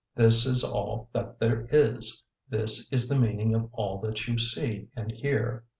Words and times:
This 0.15 0.47
is 0.47 0.63
all 0.63 1.09
that 1.13 1.37
there 1.37 1.67
is; 1.69 2.23
this 2.49 2.91
is 2.91 3.07
the 3.07 3.19
meaning 3.19 3.53
of 3.53 3.69
all 3.71 3.99
that 3.99 4.27
you 4.27 4.39
see 4.39 4.87
and 4.95 5.11
hear. 5.11 5.63